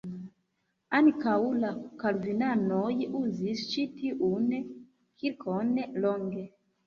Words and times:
Ankaŭ 0.99 1.33
la 1.63 1.69
kalvinanoj 2.03 2.95
uzis 3.21 3.61
ĉi 3.73 3.85
tiun 4.01 4.49
kirkon 4.61 5.73
longe. 6.07 6.43